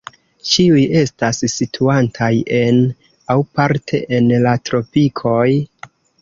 [0.51, 2.29] Ĉiuj estas situantaj
[2.61, 2.79] en,
[3.35, 5.47] aŭ parte en, la tropikoj.